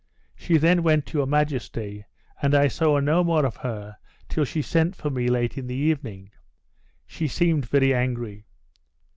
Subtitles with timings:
[0.35, 2.05] She then went to your majesty,
[2.41, 3.97] and I saw no more of her
[4.29, 6.31] till she sent for me late in the evening.
[7.05, 8.47] She seemed very angry.